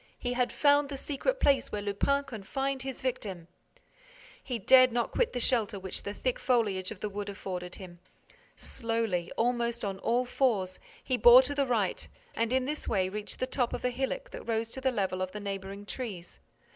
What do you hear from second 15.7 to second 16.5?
trees.